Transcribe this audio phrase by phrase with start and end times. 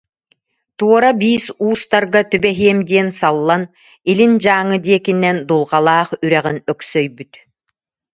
[0.77, 3.63] Туора биис уустарга түбэһиэм диэн саллан,
[4.11, 7.33] илин Дьааҥы диэкинэн Дулҕалаах үрэҕин өксөйбүт